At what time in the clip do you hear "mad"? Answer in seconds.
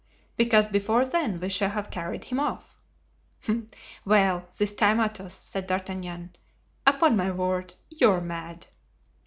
8.19-8.65